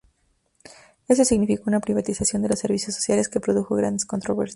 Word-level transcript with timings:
Esto 1.07 1.23
significó 1.25 1.65
una 1.67 1.79
privatización 1.79 2.41
de 2.41 2.49
los 2.49 2.57
servicios 2.57 2.95
sociales, 2.95 3.29
que 3.29 3.39
produjo 3.39 3.75
grandes 3.75 4.03
controversias. 4.03 4.49